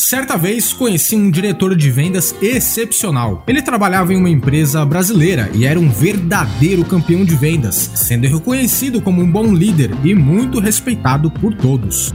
[0.00, 3.44] Certa vez conheci um diretor de vendas excepcional.
[3.46, 9.02] Ele trabalhava em uma empresa brasileira e era um verdadeiro campeão de vendas, sendo reconhecido
[9.02, 12.14] como um bom líder e muito respeitado por todos.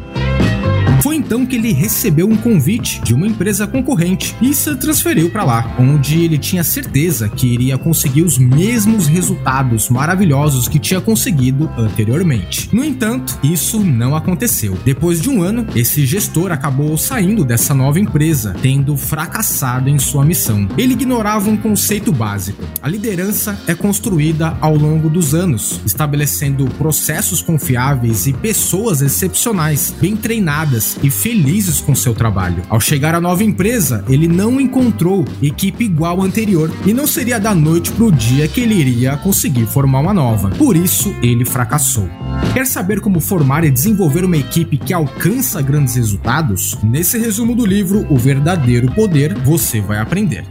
[1.01, 5.43] Foi então que ele recebeu um convite de uma empresa concorrente e se transferiu para
[5.43, 11.69] lá, onde ele tinha certeza que iria conseguir os mesmos resultados maravilhosos que tinha conseguido
[11.77, 12.69] anteriormente.
[12.73, 14.77] No entanto, isso não aconteceu.
[14.83, 20.25] Depois de um ano, esse gestor acabou saindo dessa nova empresa, tendo fracassado em sua
[20.25, 20.67] missão.
[20.77, 27.41] Ele ignorava um conceito básico: a liderança é construída ao longo dos anos, estabelecendo processos
[27.41, 32.63] confiáveis e pessoas excepcionais, bem treinadas e felizes com seu trabalho.
[32.69, 37.39] Ao chegar à nova empresa, ele não encontrou equipe igual à anterior e não seria
[37.39, 40.49] da noite para o dia que ele iria conseguir formar uma nova.
[40.49, 42.07] Por isso, ele fracassou.
[42.53, 46.77] Quer saber como formar e desenvolver uma equipe que alcança grandes resultados?
[46.83, 50.45] Nesse resumo do livro, O Verdadeiro Poder, você vai aprender.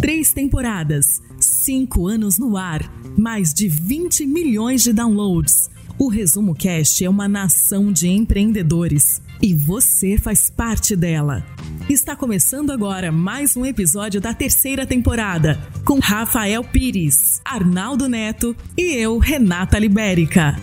[0.00, 1.20] Três temporadas,
[1.64, 2.82] cinco anos no ar,
[3.16, 5.70] mais de 20 milhões de downloads.
[5.96, 11.44] O Resumo Cast é uma nação de empreendedores e você faz parte dela.
[11.88, 18.94] Está começando agora mais um episódio da terceira temporada com Rafael Pires, Arnaldo Neto e
[18.96, 20.56] eu, Renata Libérica.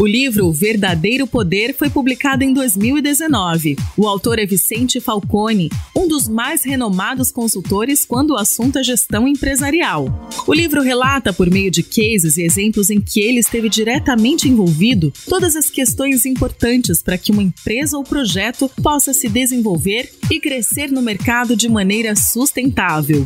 [0.00, 3.76] O livro Verdadeiro Poder foi publicado em 2019.
[3.96, 9.28] O autor é Vicente Falcone, um dos mais renomados consultores quando o assunto é gestão
[9.28, 10.28] empresarial.
[10.48, 15.12] O livro relata, por meio de cases e exemplos em que ele esteve diretamente envolvido,
[15.28, 20.90] todas as questões importantes para que uma empresa ou projeto possa se desenvolver e crescer
[20.90, 23.24] no mercado de maneira sustentável.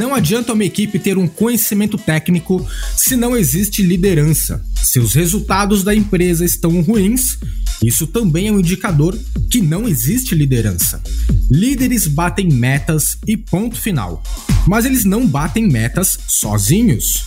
[0.00, 4.64] Não adianta uma equipe ter um conhecimento técnico se não existe liderança.
[4.82, 7.36] Se os resultados da empresa estão ruins,
[7.84, 9.14] isso também é um indicador
[9.50, 11.02] que não existe liderança.
[11.50, 14.22] Líderes batem metas e ponto final.
[14.66, 17.26] Mas eles não batem metas sozinhos.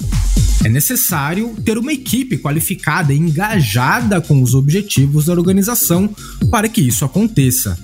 [0.65, 6.09] É necessário ter uma equipe qualificada e engajada com os objetivos da organização
[6.49, 7.77] para que isso aconteça.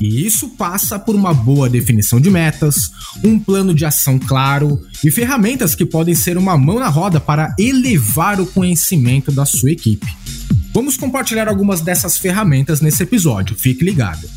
[0.00, 2.90] E isso passa por uma boa definição de metas,
[3.22, 7.54] um plano de ação claro e ferramentas que podem ser uma mão na roda para
[7.58, 10.06] elevar o conhecimento da sua equipe.
[10.72, 14.28] Vamos compartilhar algumas dessas ferramentas nesse episódio, fique ligado.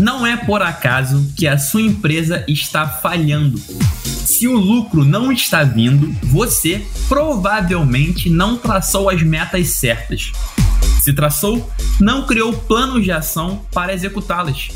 [0.00, 3.60] Não é por acaso que a sua empresa está falhando.
[4.24, 10.30] Se o lucro não está vindo, você provavelmente não traçou as metas certas
[11.08, 14.68] se traçou, não criou planos de ação para executá-las.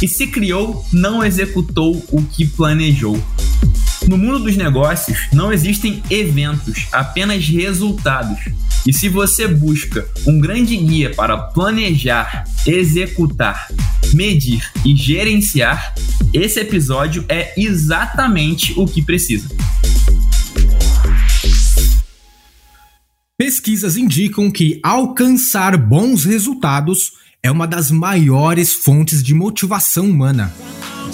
[0.00, 3.20] E se criou, não executou o que planejou.
[4.06, 8.38] No mundo dos negócios, não existem eventos, apenas resultados.
[8.86, 13.66] E se você busca um grande guia para planejar, executar,
[14.14, 15.92] medir e gerenciar,
[16.32, 19.48] esse episódio é exatamente o que precisa.
[23.40, 27.12] Pesquisas indicam que alcançar bons resultados
[27.42, 30.54] é uma das maiores fontes de motivação humana.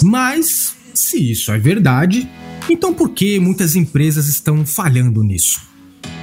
[0.03, 2.29] Mas, se isso é verdade,
[2.69, 5.61] então por que muitas empresas estão falhando nisso?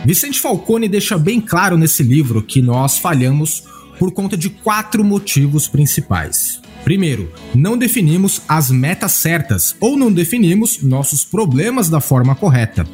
[0.05, 3.63] Vicente Falcone deixa bem claro nesse livro que nós falhamos
[3.99, 6.61] por conta de quatro motivos principais.
[6.85, 12.87] Primeiro, não definimos as metas certas ou não definimos nossos problemas da forma correta.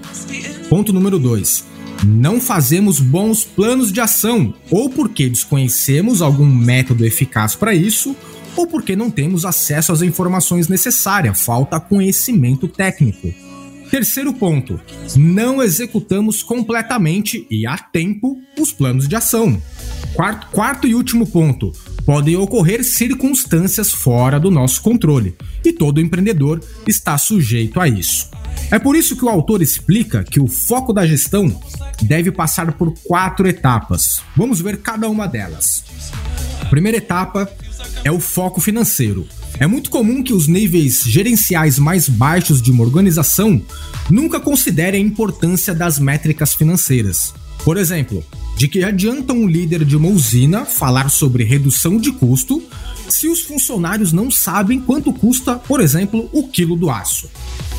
[0.69, 1.71] Ponto número 2
[2.05, 8.17] não fazemos bons planos de ação, ou porque desconhecemos algum método eficaz para isso,
[8.57, 13.33] ou porque não temos acesso às informações necessárias, falta conhecimento técnico.
[13.91, 14.81] Terceiro ponto:
[15.17, 19.61] não executamos completamente e a tempo os planos de ação.
[20.15, 21.73] Quarto, quarto e último ponto:
[22.07, 25.35] podem ocorrer circunstâncias fora do nosso controle,
[25.65, 28.31] e todo empreendedor está sujeito a isso.
[28.71, 31.61] É por isso que o autor explica que o foco da gestão
[32.03, 34.23] deve passar por quatro etapas.
[34.37, 35.85] Vamos ver cada uma delas.
[36.61, 37.51] A primeira etapa
[38.05, 39.27] é o foco financeiro.
[39.59, 43.61] É muito comum que os níveis gerenciais mais baixos de uma organização
[44.09, 47.35] nunca considerem a importância das métricas financeiras.
[47.65, 48.25] Por exemplo,
[48.61, 52.63] de que adianta um líder de uma usina falar sobre redução de custo
[53.09, 57.27] se os funcionários não sabem quanto custa, por exemplo, o quilo do aço.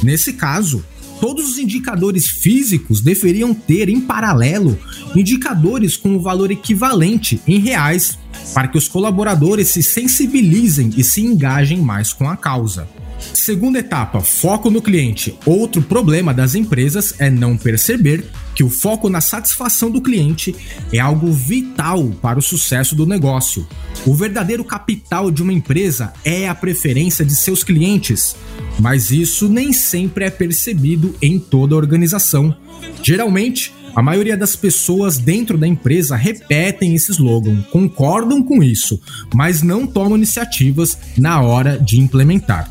[0.01, 0.83] Nesse caso,
[1.19, 4.75] todos os indicadores físicos deveriam ter, em paralelo,
[5.15, 8.17] indicadores com o valor equivalente em reais,
[8.51, 12.89] para que os colaboradores se sensibilizem e se engajem mais com a causa.
[13.35, 15.37] Segunda etapa, foco no cliente.
[15.45, 18.25] Outro problema das empresas é não perceber
[18.55, 20.55] que o foco na satisfação do cliente
[20.91, 23.67] é algo vital para o sucesso do negócio.
[24.05, 28.35] O verdadeiro capital de uma empresa é a preferência de seus clientes,
[28.79, 32.55] mas isso nem sempre é percebido em toda a organização.
[33.03, 38.99] Geralmente, a maioria das pessoas dentro da empresa repetem esse slogan, concordam com isso,
[39.33, 42.69] mas não tomam iniciativas na hora de implementar.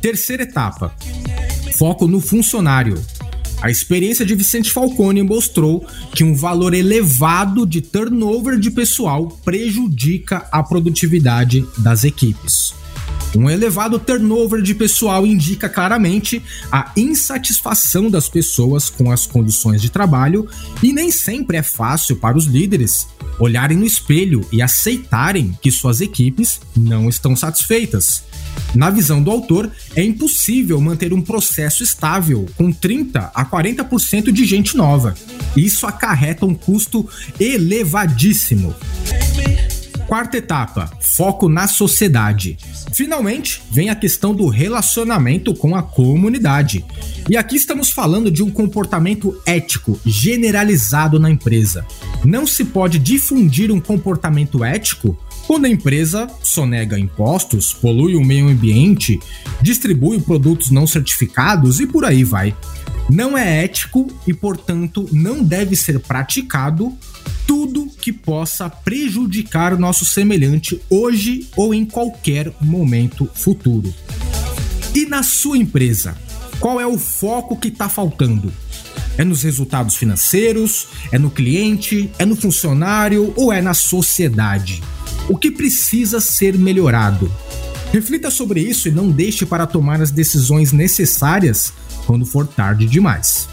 [0.00, 0.94] Terceira etapa:
[1.76, 2.98] foco no funcionário.
[3.60, 5.84] A experiência de Vicente Falcone mostrou
[6.14, 12.72] que um valor elevado de turnover de pessoal prejudica a produtividade das equipes.
[13.36, 19.90] Um elevado turnover de pessoal indica claramente a insatisfação das pessoas com as condições de
[19.90, 20.48] trabalho
[20.82, 23.06] e nem sempre é fácil para os líderes
[23.38, 28.22] olharem no espelho e aceitarem que suas equipes não estão satisfeitas.
[28.74, 34.44] Na visão do autor, é impossível manter um processo estável com 30 a 40% de
[34.44, 35.14] gente nova.
[35.56, 37.08] Isso acarreta um custo
[37.40, 38.74] elevadíssimo.
[40.08, 42.56] Quarta etapa: foco na sociedade.
[42.94, 46.82] Finalmente, vem a questão do relacionamento com a comunidade.
[47.28, 51.86] E aqui estamos falando de um comportamento ético generalizado na empresa.
[52.24, 55.14] Não se pode difundir um comportamento ético
[55.48, 59.18] quando a empresa sonega impostos, polui o meio ambiente,
[59.62, 62.54] distribui produtos não certificados e por aí vai.
[63.08, 66.92] Não é ético e, portanto, não deve ser praticado
[67.46, 73.94] tudo que possa prejudicar o nosso semelhante hoje ou em qualquer momento futuro.
[74.94, 76.14] E na sua empresa,
[76.60, 78.52] qual é o foco que está faltando?
[79.16, 80.88] É nos resultados financeiros?
[81.10, 82.10] É no cliente?
[82.18, 83.32] É no funcionário?
[83.34, 84.82] Ou é na sociedade?
[85.28, 87.30] O que precisa ser melhorado?
[87.92, 91.70] Reflita sobre isso e não deixe para tomar as decisões necessárias
[92.06, 93.46] quando for tarde demais.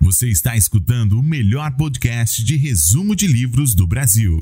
[0.00, 4.40] Você está escutando o melhor podcast de resumo de livros do Brasil.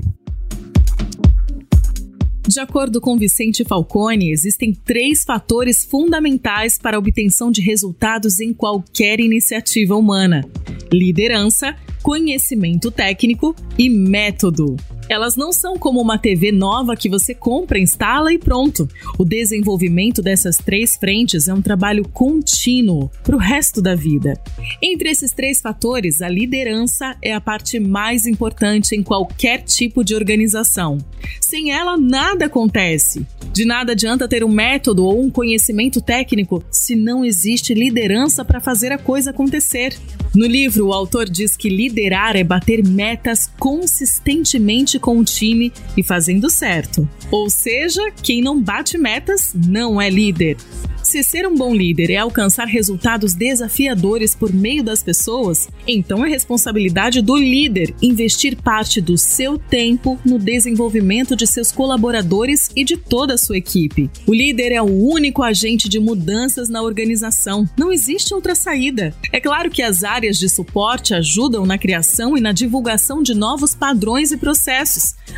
[2.47, 8.53] De acordo com Vicente Falcone, existem três fatores fundamentais para a obtenção de resultados em
[8.53, 10.44] qualquer iniciativa humana:
[10.93, 14.76] liderança, conhecimento técnico e método.
[15.11, 18.89] Elas não são como uma TV nova que você compra, instala e pronto.
[19.19, 24.41] O desenvolvimento dessas três frentes é um trabalho contínuo para o resto da vida.
[24.81, 30.15] Entre esses três fatores, a liderança é a parte mais importante em qualquer tipo de
[30.15, 30.99] organização.
[31.41, 33.27] Sem ela, nada acontece.
[33.53, 38.61] De nada adianta ter um método ou um conhecimento técnico se não existe liderança para
[38.61, 39.99] fazer a coisa acontecer.
[40.33, 46.02] No livro, o autor diz que liderar é bater metas consistentemente com o time e
[46.02, 47.08] fazendo certo.
[47.31, 50.56] Ou seja, quem não bate metas não é líder.
[51.02, 56.29] Se ser um bom líder é alcançar resultados desafiadores por meio das pessoas, então é
[56.29, 62.97] responsabilidade do líder investir parte do seu tempo no desenvolvimento de seus colaboradores e de
[62.97, 64.11] toda a sua equipe.
[64.26, 67.69] O líder é o único agente de mudanças na organização.
[67.76, 69.14] Não existe outra saída.
[69.32, 73.75] É claro que as áreas de suporte ajudam na criação e na divulgação de novos
[73.75, 74.70] padrões e processos,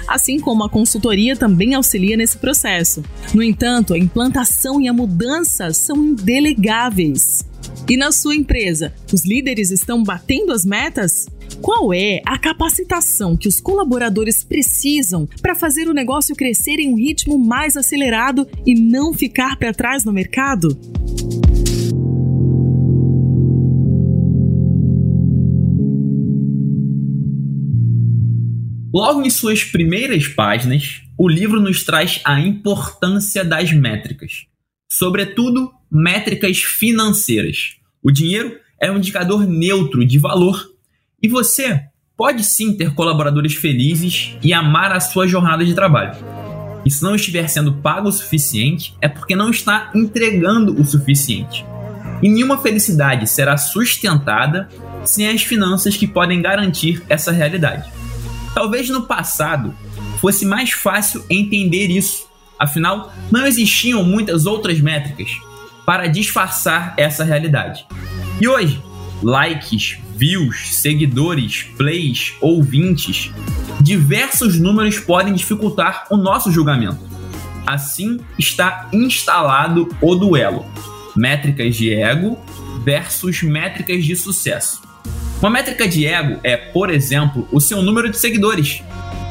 [0.07, 3.03] assim como a consultoria também auxilia nesse processo.
[3.35, 7.45] No entanto, a implantação e a mudança são indelegáveis.
[7.89, 11.27] E na sua empresa, os líderes estão batendo as metas?
[11.61, 16.97] Qual é a capacitação que os colaboradores precisam para fazer o negócio crescer em um
[16.97, 20.77] ritmo mais acelerado e não ficar para trás no mercado?
[28.93, 34.47] Logo em suas primeiras páginas, o livro nos traz a importância das métricas
[34.93, 37.77] sobretudo métricas financeiras.
[38.03, 40.69] O dinheiro é um indicador neutro de valor
[41.23, 41.81] e você
[42.15, 46.15] pode sim ter colaboradores felizes e amar a sua jornada de trabalho.
[46.85, 51.65] E se não estiver sendo pago o suficiente, é porque não está entregando o suficiente.
[52.23, 54.69] E nenhuma felicidade será sustentada
[55.05, 57.91] sem as finanças que podem garantir essa realidade.
[58.55, 59.75] Talvez no passado
[60.21, 62.31] fosse mais fácil entender isso
[62.63, 65.33] Afinal, não existiam muitas outras métricas
[65.85, 67.85] para disfarçar essa realidade.
[68.41, 68.81] E hoje,
[69.21, 73.33] likes, views, seguidores, plays, ouvintes,
[73.81, 77.01] diversos números podem dificultar o nosso julgamento.
[77.67, 80.65] Assim está instalado o duelo:
[81.17, 82.39] métricas de ego
[82.85, 84.81] versus métricas de sucesso.
[85.43, 88.81] Uma métrica de ego é, por exemplo, o seu número de seguidores.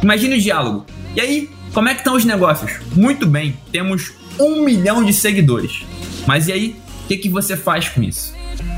[0.04, 0.86] Imagine o diálogo.
[1.16, 2.80] E aí, Como é que estão os negócios?
[2.94, 5.86] Muito bem, temos um milhão de seguidores.
[6.28, 6.76] Mas e aí,
[7.06, 8.34] o que, que você faz com isso?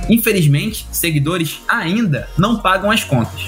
[0.08, 3.42] Infelizmente, seguidores ainda não pagam as contas.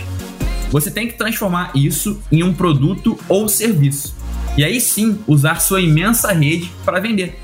[0.72, 4.16] Você tem que transformar isso em um produto ou serviço.
[4.58, 7.40] E aí sim, usar sua imensa rede para vender.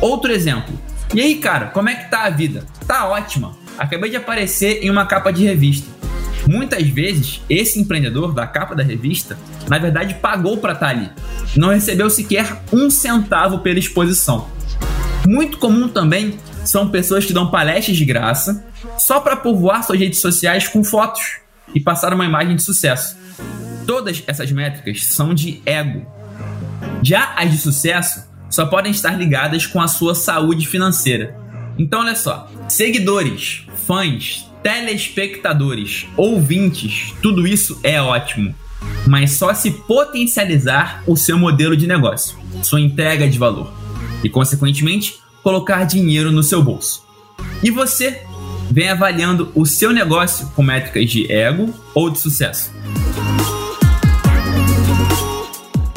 [0.00, 0.74] Outro exemplo.
[1.14, 2.66] E aí, cara, como é que tá a vida?
[2.86, 3.54] Tá ótima.
[3.78, 5.88] Acabei de aparecer em uma capa de revista.
[6.48, 9.36] Muitas vezes, esse empreendedor da capa da revista,
[9.68, 11.10] na verdade, pagou para estar tá ali.
[11.56, 14.48] Não recebeu sequer um centavo pela exposição.
[15.26, 18.64] Muito comum também são pessoas que dão palestras de graça
[18.98, 21.38] só para povoar suas redes sociais com fotos
[21.74, 23.16] e passar uma imagem de sucesso.
[23.86, 26.06] Todas essas métricas são de ego.
[27.02, 31.36] Já as de sucesso só podem estar ligadas com a sua saúde financeira.
[31.78, 38.54] Então, olha só: seguidores, fãs, telespectadores, ouvintes, tudo isso é ótimo,
[39.06, 43.72] mas só se potencializar o seu modelo de negócio, sua entrega de valor
[44.24, 47.04] e, consequentemente, colocar dinheiro no seu bolso.
[47.62, 48.22] E você
[48.70, 52.72] vem avaliando o seu negócio com métricas de ego ou de sucesso.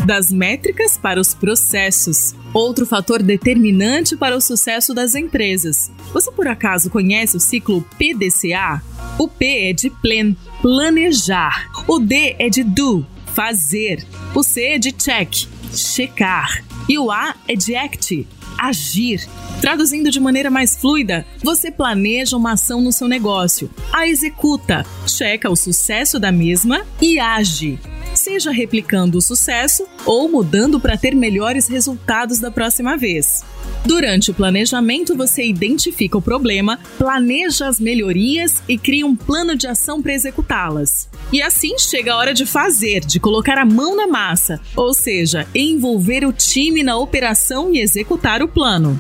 [0.10, 2.34] Das métricas para os processos.
[2.52, 5.92] Outro fator determinante para o sucesso das empresas.
[6.12, 8.82] Você por acaso conhece o ciclo PDCA?
[9.20, 11.70] O P é de plan, planejar.
[11.88, 14.04] O D é de do, fazer.
[14.34, 16.64] O C é de check, checar.
[16.90, 19.30] E o A é de act, agir.
[19.62, 25.52] Traduzindo de maneira mais fluida, você planeja uma ação no seu negócio, a executa, checa
[25.52, 27.78] o sucesso da mesma e age
[28.16, 33.44] seja replicando o sucesso ou mudando para ter melhores resultados da próxima vez.
[33.86, 39.68] Durante o planejamento, você identifica o problema, planeja as melhorias e cria um plano de
[39.68, 41.10] ação para executá-las.
[41.32, 45.48] E assim chega a hora de fazer, de colocar a mão na massa, ou seja,
[45.56, 49.00] envolver o time na operação e executar o plano.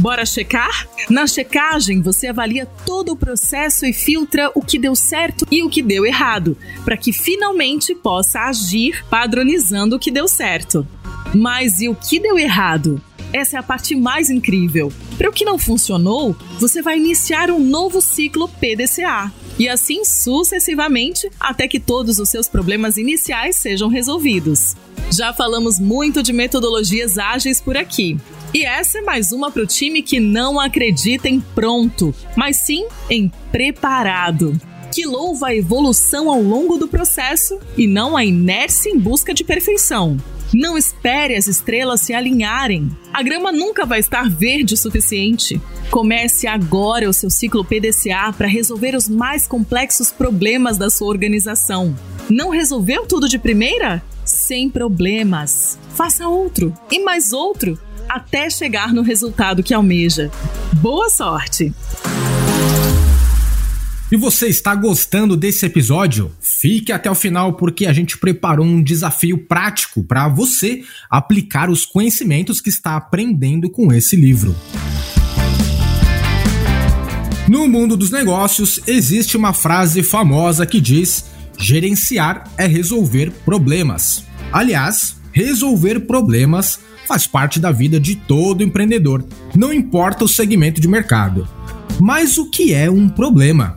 [0.00, 0.88] Bora checar?
[1.10, 5.68] Na checagem, você avalia todo o processo e filtra o que deu certo e o
[5.68, 10.88] que deu errado, para que finalmente possa agir padronizando o que deu certo.
[11.34, 12.98] Mas e o que deu errado?
[13.30, 14.90] Essa é a parte mais incrível.
[15.18, 19.30] Para o que não funcionou, você vai iniciar um novo ciclo PDCA.
[19.58, 24.74] E assim sucessivamente, até que todos os seus problemas iniciais sejam resolvidos.
[25.12, 28.16] Já falamos muito de metodologias ágeis por aqui.
[28.52, 32.86] E essa é mais uma para o time que não acredita em pronto, mas sim
[33.08, 34.60] em preparado.
[34.92, 39.44] Que louva a evolução ao longo do processo e não a inércia em busca de
[39.44, 40.16] perfeição.
[40.52, 42.90] Não espere as estrelas se alinharem.
[43.12, 45.60] A grama nunca vai estar verde o suficiente.
[45.88, 51.96] Comece agora o seu ciclo PDCA para resolver os mais complexos problemas da sua organização.
[52.28, 54.02] Não resolveu tudo de primeira?
[54.24, 55.78] Sem problemas.
[55.94, 57.78] Faça outro e mais outro
[58.10, 60.32] até chegar no resultado que almeja.
[60.74, 61.72] Boa sorte!
[64.10, 66.32] E você está gostando desse episódio?
[66.40, 71.86] Fique até o final porque a gente preparou um desafio prático para você aplicar os
[71.86, 74.56] conhecimentos que está aprendendo com esse livro.
[77.48, 81.26] No mundo dos negócios, existe uma frase famosa que diz:
[81.56, 84.24] gerenciar é resolver problemas.
[84.52, 89.24] Aliás, resolver problemas faz parte da vida de todo empreendedor,
[89.56, 91.48] não importa o segmento de mercado.
[92.00, 93.76] Mas o que é um problema?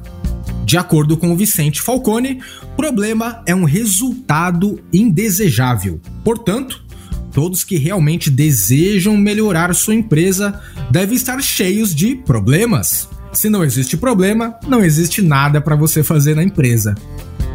[0.63, 2.39] De acordo com o Vicente Falcone,
[2.77, 5.99] problema é um resultado indesejável.
[6.23, 6.85] Portanto,
[7.31, 10.61] todos que realmente desejam melhorar sua empresa
[10.91, 13.09] devem estar cheios de problemas.
[13.31, 16.93] Se não existe problema, não existe nada para você fazer na empresa.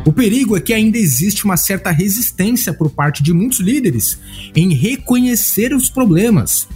[0.08, 4.18] O perigo é que ainda existe uma certa resistência por parte de muitos líderes
[4.56, 6.66] em reconhecer os problemas.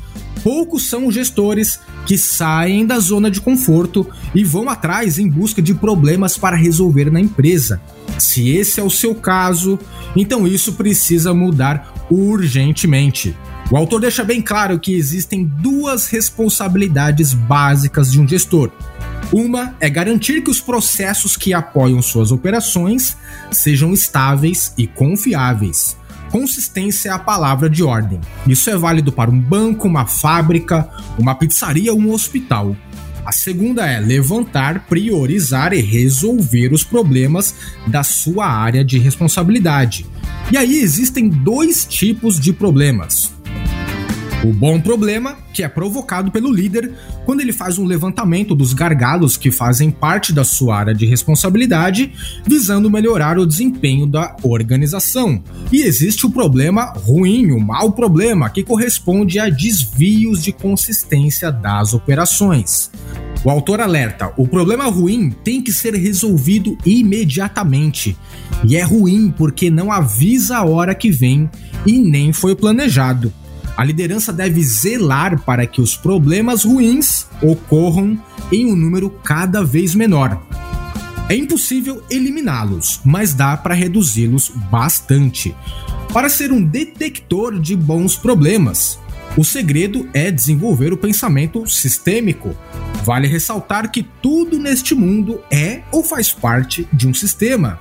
[0.42, 5.62] Poucos são os gestores que saem da zona de conforto e vão atrás em busca
[5.62, 7.80] de problemas para resolver na empresa.
[8.18, 9.78] Se esse é o seu caso,
[10.14, 13.34] então isso precisa mudar urgentemente.
[13.70, 18.70] O autor deixa bem claro que existem duas responsabilidades básicas de um gestor:
[19.32, 23.16] uma é garantir que os processos que apoiam suas operações
[23.50, 25.96] sejam estáveis e confiáveis.
[26.30, 28.20] Consistência é a palavra de ordem.
[28.46, 32.76] Isso é válido para um banco, uma fábrica, uma pizzaria ou um hospital.
[33.24, 37.54] A segunda é levantar, priorizar e resolver os problemas
[37.86, 40.06] da sua área de responsabilidade.
[40.50, 43.32] E aí existem dois tipos de problemas.
[44.44, 46.92] O bom problema, que é provocado pelo líder
[47.24, 52.12] quando ele faz um levantamento dos gargalos que fazem parte da sua área de responsabilidade,
[52.44, 55.40] visando melhorar o desempenho da organização.
[55.70, 61.94] E existe o problema ruim, o mau problema, que corresponde a desvios de consistência das
[61.94, 62.90] operações.
[63.44, 68.16] O autor alerta: o problema ruim tem que ser resolvido imediatamente.
[68.64, 71.48] E é ruim porque não avisa a hora que vem
[71.86, 73.32] e nem foi planejado.
[73.82, 78.16] A liderança deve zelar para que os problemas ruins ocorram
[78.52, 80.40] em um número cada vez menor.
[81.28, 85.52] É impossível eliminá-los, mas dá para reduzi-los bastante.
[86.12, 89.00] Para ser um detector de bons problemas,
[89.36, 92.56] o segredo é desenvolver o pensamento sistêmico.
[93.04, 97.80] Vale ressaltar que tudo neste mundo é ou faz parte de um sistema.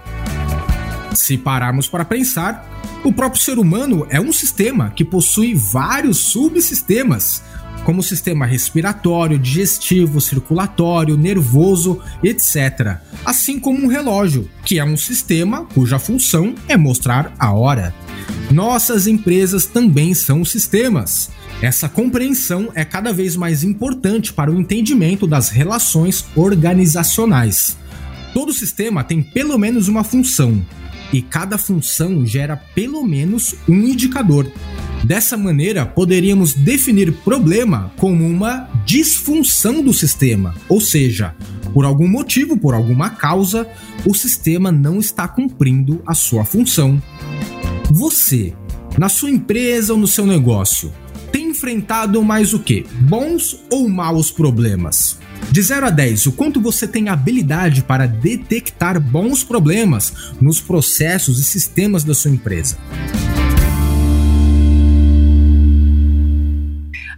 [1.13, 2.70] Se pararmos para pensar,
[3.03, 7.41] o próprio ser humano é um sistema que possui vários subsistemas,
[7.83, 12.97] como o sistema respiratório, digestivo, circulatório, nervoso, etc.
[13.25, 17.93] Assim como um relógio, que é um sistema cuja função é mostrar a hora.
[18.51, 21.31] Nossas empresas também são sistemas.
[21.59, 27.77] Essa compreensão é cada vez mais importante para o entendimento das relações organizacionais.
[28.33, 30.63] Todo sistema tem pelo menos uma função,
[31.11, 34.51] e cada função gera pelo menos um indicador.
[35.03, 41.35] Dessa maneira, poderíamos definir problema como uma disfunção do sistema, ou seja,
[41.73, 43.67] por algum motivo, por alguma causa,
[44.05, 47.01] o sistema não está cumprindo a sua função.
[47.89, 48.53] Você,
[48.97, 50.91] na sua empresa ou no seu negócio,
[51.31, 52.85] tem enfrentado mais o que?
[53.01, 55.20] Bons ou maus problemas?
[55.51, 61.39] De 0 a 10, o quanto você tem habilidade para detectar bons problemas nos processos
[61.39, 62.77] e sistemas da sua empresa?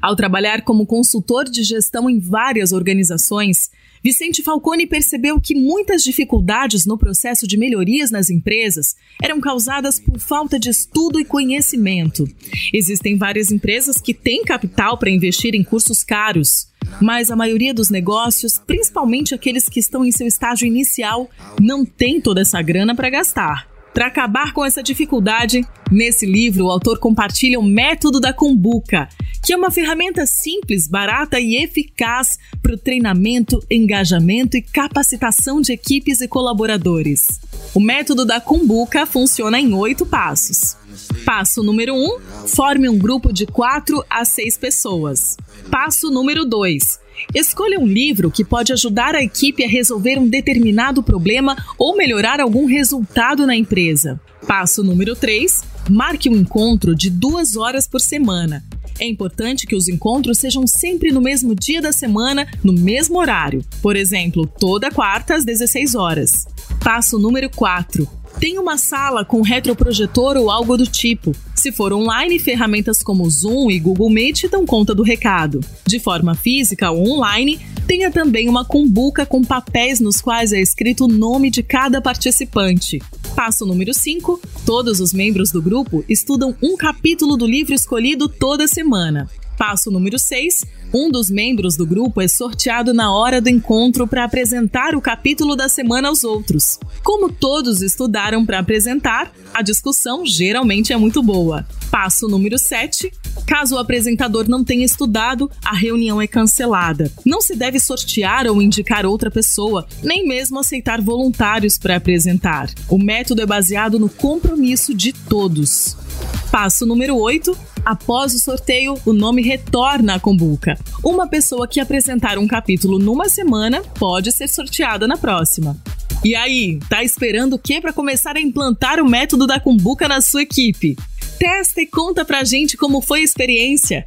[0.01, 3.69] Ao trabalhar como consultor de gestão em várias organizações,
[4.03, 10.19] Vicente Falcone percebeu que muitas dificuldades no processo de melhorias nas empresas eram causadas por
[10.19, 12.27] falta de estudo e conhecimento.
[12.73, 16.67] Existem várias empresas que têm capital para investir em cursos caros,
[17.01, 21.29] mas a maioria dos negócios, principalmente aqueles que estão em seu estágio inicial,
[21.59, 23.72] não tem toda essa grana para gastar.
[23.93, 29.07] Para acabar com essa dificuldade, nesse livro o autor compartilha o método da Kumbuka,
[29.43, 35.73] que é uma ferramenta simples, barata e eficaz para o treinamento, engajamento e capacitação de
[35.73, 37.39] equipes e colaboradores.
[37.73, 40.75] O método da Kumbuka funciona em oito passos.
[41.23, 45.37] Passo número 1: um, forme um grupo de quatro a seis pessoas.
[45.69, 47.02] Passo número 2:
[47.33, 52.39] Escolha um livro que pode ajudar a equipe a resolver um determinado problema ou melhorar
[52.39, 54.19] algum resultado na empresa.
[54.47, 58.63] Passo número 3: marque um encontro de duas horas por semana.
[58.99, 63.65] É importante que os encontros sejam sempre no mesmo dia da semana, no mesmo horário.
[63.81, 66.45] Por exemplo, toda quarta às 16 horas.
[66.83, 68.07] Passo número 4:
[68.39, 71.35] tem uma sala com retroprojetor ou algo do tipo.
[71.63, 75.61] Se for online, ferramentas como Zoom e Google Meet dão conta do recado.
[75.87, 81.05] De forma física ou online, tenha também uma cumbuca com papéis nos quais é escrito
[81.05, 83.01] o nome de cada participante.
[83.33, 88.67] Passo número 5: todos os membros do grupo estudam um capítulo do livro escolhido toda
[88.67, 89.29] semana.
[89.65, 94.25] Passo número 6: um dos membros do grupo é sorteado na hora do encontro para
[94.25, 96.77] apresentar o capítulo da semana aos outros.
[97.01, 101.65] Como todos estudaram para apresentar, a discussão geralmente é muito boa.
[101.89, 103.09] Passo número 7:
[103.47, 107.09] caso o apresentador não tenha estudado, a reunião é cancelada.
[107.25, 112.69] Não se deve sortear ou indicar outra pessoa, nem mesmo aceitar voluntários para apresentar.
[112.89, 116.02] O método é baseado no compromisso de todos.
[116.51, 120.77] Passo número 8: após o sorteio, o nome retorna à Combuca.
[121.03, 125.77] Uma pessoa que apresentar um capítulo numa semana pode ser sorteada na próxima.
[126.23, 130.21] E aí, tá esperando o que para começar a implantar o método da Cumbuca na
[130.21, 130.95] sua equipe?
[131.37, 134.05] Testa e conta pra gente como foi a experiência.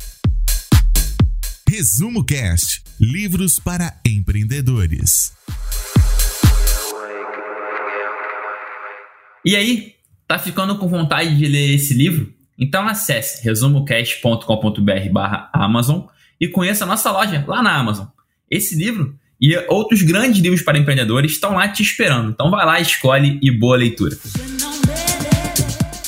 [1.68, 5.32] Resumo Cast Livros para empreendedores.
[9.44, 9.95] E aí,
[10.26, 12.32] tá ficando com vontade de ler esse livro?
[12.58, 16.02] Então acesse resumocast.com.br barra Amazon
[16.40, 18.06] e conheça a nossa loja lá na Amazon.
[18.50, 22.30] Esse livro e outros grandes livros para empreendedores estão lá te esperando.
[22.30, 24.16] Então vai lá, escolhe e boa leitura.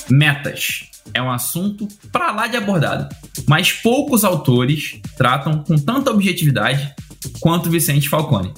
[0.09, 3.15] Metas é um assunto para lá de abordado,
[3.47, 6.95] mas poucos autores tratam com tanta objetividade
[7.41, 8.53] quanto Vicente Falcone.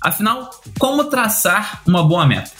[0.00, 2.50] Afinal, como traçar uma boa meta?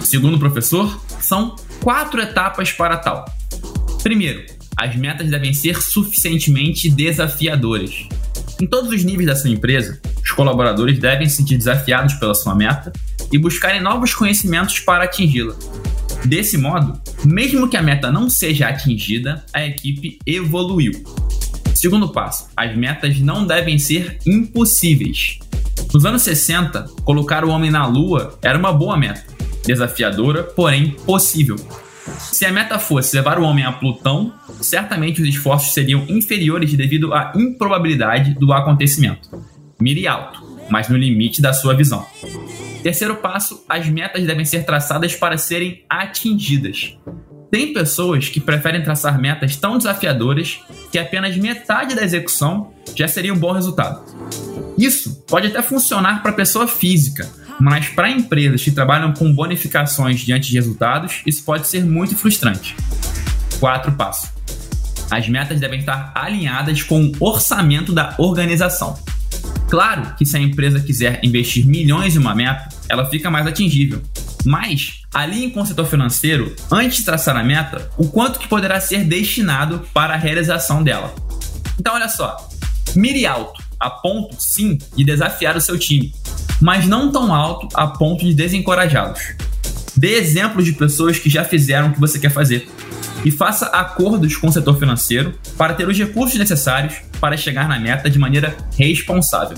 [0.00, 3.24] Segundo o professor, são quatro etapas para tal.
[4.02, 4.44] Primeiro,
[4.76, 8.08] as metas devem ser suficientemente desafiadoras.
[8.60, 12.56] Em todos os níveis da sua empresa, os colaboradores devem se sentir desafiados pela sua
[12.56, 12.92] meta
[13.30, 15.54] e buscarem novos conhecimentos para atingi-la.
[16.24, 20.90] Desse modo, mesmo que a meta não seja atingida, a equipe evoluiu.
[21.72, 25.38] Segundo passo, as metas não devem ser impossíveis.
[25.94, 29.35] Nos anos 60, colocar o homem na Lua era uma boa meta,
[29.66, 31.56] desafiadora, porém possível.
[32.18, 37.12] Se a meta fosse levar o homem a Plutão, certamente os esforços seriam inferiores devido
[37.12, 39.28] à improbabilidade do acontecimento.
[39.80, 42.06] Mire alto, mas no limite da sua visão.
[42.82, 46.96] Terceiro passo: as metas devem ser traçadas para serem atingidas.
[47.50, 53.32] Tem pessoas que preferem traçar metas tão desafiadoras que apenas metade da execução já seria
[53.32, 54.04] um bom resultado.
[54.78, 60.48] Isso pode até funcionar para pessoa física, mas para empresas que trabalham com bonificações diante
[60.48, 62.76] de resultados, isso pode ser muito frustrante.
[63.58, 64.30] Quatro passos.
[65.10, 68.98] As metas devem estar alinhadas com o orçamento da organização.
[69.68, 74.02] Claro que se a empresa quiser investir milhões em uma meta, ela fica mais atingível.
[74.44, 78.80] Mas alinhe com o setor financeiro, antes de traçar a meta, o quanto que poderá
[78.80, 81.14] ser destinado para a realização dela.
[81.78, 82.36] Então olha só,
[82.94, 86.14] mire alto, a ponto sim de desafiar o seu time,
[86.60, 89.34] mas não tão alto a ponto de desencorajá-los.
[89.96, 92.68] Dê exemplos de pessoas que já fizeram o que você quer fazer
[93.24, 97.78] e faça acordos com o setor financeiro para ter os recursos necessários para chegar na
[97.78, 99.56] meta de maneira responsável.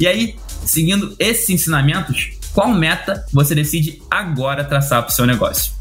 [0.00, 5.72] E aí, seguindo esses ensinamentos, qual meta você decide agora traçar para o seu negócio?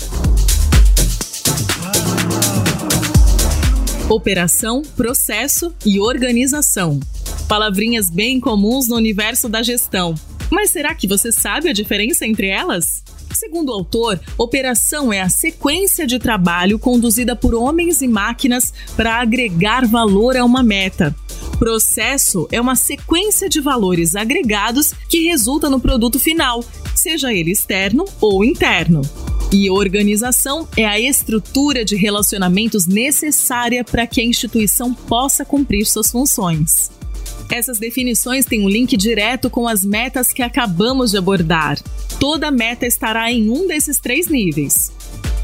[4.09, 6.99] Operação, processo e organização.
[7.47, 10.15] Palavrinhas bem comuns no universo da gestão.
[10.49, 13.03] Mas será que você sabe a diferença entre elas?
[13.33, 19.21] Segundo o autor, operação é a sequência de trabalho conduzida por homens e máquinas para
[19.21, 21.15] agregar valor a uma meta.
[21.59, 26.63] Processo é uma sequência de valores agregados que resulta no produto final,
[26.95, 29.01] seja ele externo ou interno.
[29.51, 36.11] E organização é a estrutura de relacionamentos necessária para que a instituição possa cumprir suas
[36.11, 36.96] funções.
[37.49, 41.79] Essas definições têm um link direto com as metas que acabamos de abordar.
[42.19, 44.91] Toda meta estará em um desses três níveis.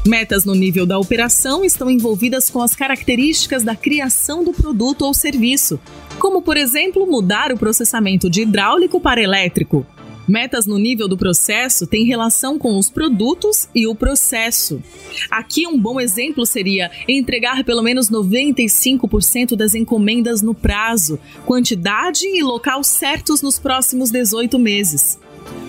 [0.06, 5.14] Metas no nível da operação estão envolvidas com as características da criação do produto ou
[5.14, 5.80] serviço,
[6.18, 9.86] como, por exemplo, mudar o processamento de hidráulico para elétrico,
[10.26, 14.82] Metas no nível do processo têm relação com os produtos e o processo.
[15.30, 22.42] Aqui um bom exemplo seria entregar pelo menos 95% das encomendas no prazo, quantidade e
[22.42, 25.18] local certos nos próximos 18 meses.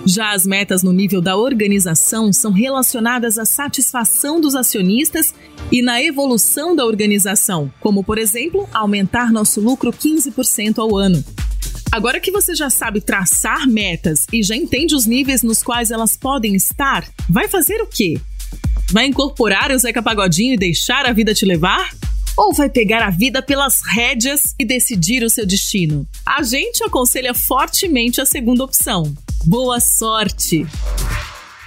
[0.06, 5.34] Já as metas no nível da organização são relacionadas à satisfação dos acionistas
[5.72, 11.24] e na evolução da organização, como, por exemplo, aumentar nosso lucro 15% ao ano.
[11.95, 16.17] Agora que você já sabe traçar metas e já entende os níveis nos quais elas
[16.17, 18.19] podem estar, vai fazer o quê?
[18.91, 21.95] Vai incorporar o Zeca Pagodinho e deixar a vida te levar?
[22.36, 26.05] Ou vai pegar a vida pelas rédeas e decidir o seu destino?
[26.25, 29.15] A gente aconselha fortemente a segunda opção.
[29.45, 30.67] Boa sorte!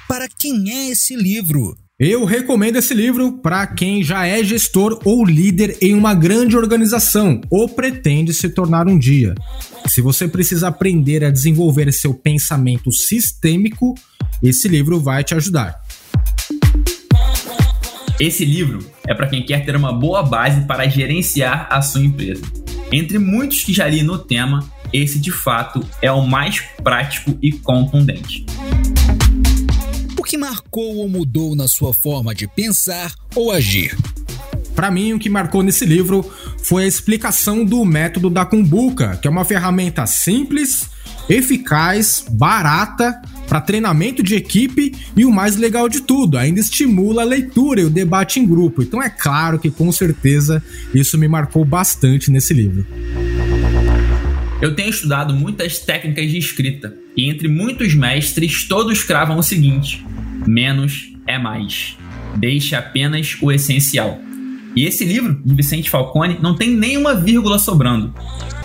[0.07, 1.75] Para quem é esse livro?
[2.01, 7.41] Eu recomendo esse livro para quem já é gestor ou líder em uma grande organização
[7.51, 9.35] ou pretende se tornar um dia.
[9.89, 13.95] Se você precisa aprender a desenvolver seu pensamento sistêmico,
[14.43, 15.81] esse livro vai te ajudar.
[18.21, 22.43] Esse livro é para quem quer ter uma boa base para gerenciar a sua empresa.
[22.93, 27.53] Entre muitos que já li no tema, esse de fato é o mais prático e
[27.53, 28.47] contundente
[30.29, 33.97] que marcou ou mudou na sua forma de pensar ou agir?
[34.75, 36.23] Para mim, o que marcou nesse livro
[36.63, 40.89] foi a explicação do método da Kumbuka, que é uma ferramenta simples,
[41.29, 47.25] eficaz, barata para treinamento de equipe e o mais legal de tudo, ainda estimula a
[47.25, 48.83] leitura e o debate em grupo.
[48.83, 50.63] Então é claro que com certeza
[50.95, 52.87] isso me marcou bastante nesse livro.
[54.61, 60.05] Eu tenho estudado muitas técnicas de escrita e entre muitos mestres todos cravam o seguinte:
[60.47, 61.97] Menos é mais.
[62.37, 64.21] Deixe apenas o essencial.
[64.79, 68.15] E esse livro, de Vicente Falcone, não tem nenhuma vírgula sobrando.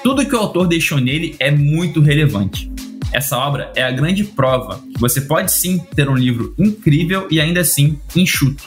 [0.04, 2.72] Tudo que o autor deixou nele é muito relevante.
[3.12, 7.42] Essa obra é a grande prova que você pode sim ter um livro incrível e
[7.42, 8.64] ainda assim enxuto.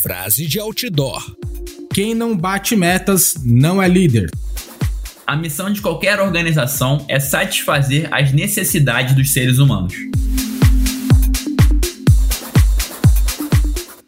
[0.00, 1.34] Frase de outdoor:
[1.92, 4.30] Quem não bate metas não é líder.
[5.26, 9.94] A missão de qualquer organização é satisfazer as necessidades dos seres humanos.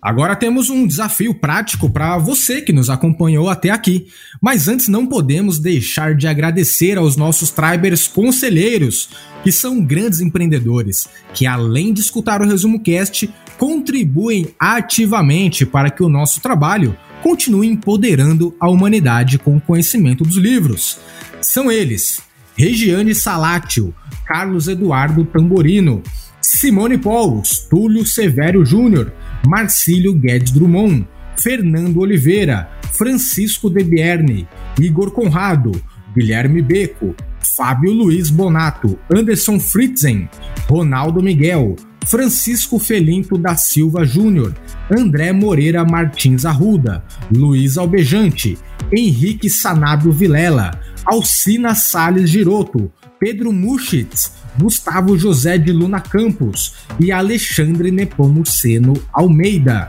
[0.00, 4.06] Agora temos um desafio prático para você que nos acompanhou até aqui.
[4.40, 9.10] Mas antes não podemos deixar de agradecer aos nossos Tribers conselheiros,
[9.42, 16.02] que são grandes empreendedores, que além de escutar o Resumo Cast, contribuem ativamente para que
[16.02, 20.98] o nosso trabalho continue empoderando a humanidade com o conhecimento dos livros.
[21.40, 22.22] São eles:
[22.56, 23.92] Regiane Salátio,
[24.24, 26.04] Carlos Eduardo Tamborino,
[26.40, 29.12] Simone Paulos, Túlio Severo Júnior,
[29.48, 34.46] Marcílio Guedes Drummond, Fernando Oliveira, Francisco De Bierne,
[34.78, 35.72] Igor Conrado,
[36.14, 37.14] Guilherme Beco,
[37.56, 40.28] Fábio Luiz Bonato, Anderson Fritzen,
[40.68, 44.54] Ronaldo Miguel, Francisco Felinto da Silva Júnior,
[44.90, 47.02] André Moreira Martins Arruda,
[47.34, 48.58] Luiz Albejante,
[48.92, 57.90] Henrique Sanábio Vilela, Alcina Sales Giroto, Pedro Muschitz, Gustavo José de Luna Campos e Alexandre
[57.90, 59.88] Nepomuceno Almeida.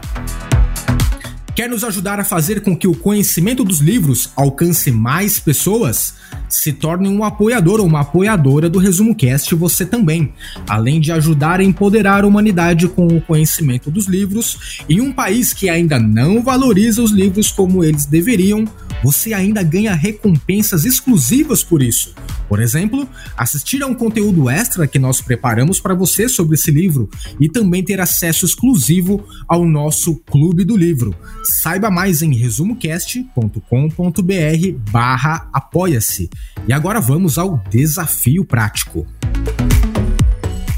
[1.59, 6.13] Quer nos ajudar a fazer com que o conhecimento dos livros alcance mais pessoas?
[6.47, 10.31] Se torne um apoiador ou uma apoiadora do Resumo Cast você também,
[10.69, 14.83] além de ajudar a empoderar a humanidade com o conhecimento dos livros.
[14.87, 18.65] Em um país que ainda não valoriza os livros como eles deveriam,
[19.03, 22.13] você ainda ganha recompensas exclusivas por isso.
[22.47, 23.07] Por exemplo,
[23.37, 27.09] assistir a um conteúdo extra que nós preparamos para você sobre esse livro
[27.39, 31.15] e também ter acesso exclusivo ao nosso Clube do Livro.
[31.43, 36.29] Saiba mais em resumocast.com.br barra apoia-se.
[36.67, 39.05] E agora vamos ao desafio prático.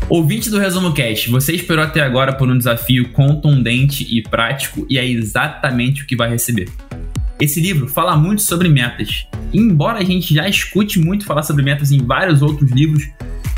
[0.09, 4.97] Ouvinte do Resumo Cast, você esperou até agora por um desafio contundente e prático e
[4.97, 6.67] é exatamente o que vai receber.
[7.41, 11.91] Esse livro fala muito sobre metas embora a gente já escute muito falar sobre metas
[11.91, 13.09] em vários outros livros,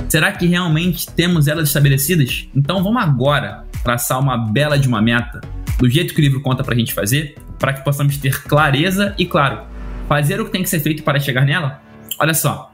[0.09, 2.47] será que realmente temos elas estabelecidas?
[2.55, 5.41] Então vamos agora traçar uma bela de uma meta,
[5.77, 9.25] do jeito que o livro conta pra gente fazer, para que possamos ter clareza e,
[9.25, 9.61] claro,
[10.07, 11.81] fazer o que tem que ser feito para chegar nela?
[12.19, 12.73] Olha só,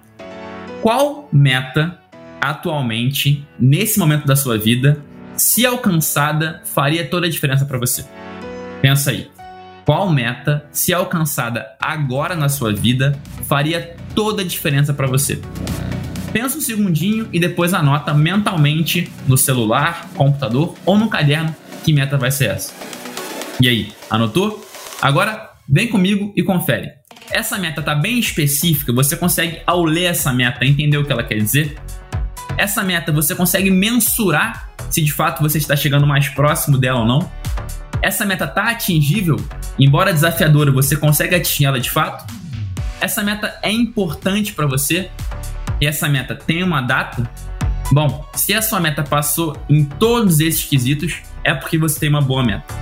[0.82, 2.00] qual meta
[2.40, 5.04] atualmente, nesse momento da sua vida,
[5.36, 8.06] se alcançada, faria toda a diferença para você?
[8.82, 9.39] Pensa aí.
[9.90, 15.42] Qual meta, se alcançada agora na sua vida, faria toda a diferença para você?
[16.32, 22.20] Pensa um segundinho e depois anota mentalmente no celular, computador ou no caderno que meta
[22.20, 22.72] vai ser essa.
[23.60, 24.64] E aí, anotou?
[25.02, 26.92] Agora vem comigo e confere.
[27.32, 31.24] Essa meta tá bem específica, você consegue ao ler essa meta entender o que ela
[31.24, 31.80] quer dizer?
[32.60, 37.08] Essa meta você consegue mensurar se de fato você está chegando mais próximo dela ou
[37.08, 37.32] não?
[38.02, 39.38] Essa meta tá atingível
[39.78, 42.34] embora desafiadora, você consegue atingir-la de fato?
[43.00, 45.10] Essa meta é importante para você?
[45.80, 47.30] E essa meta tem uma data?
[47.92, 52.22] Bom, se a sua meta passou em todos esses quesitos, é porque você tem uma
[52.22, 52.74] boa meta.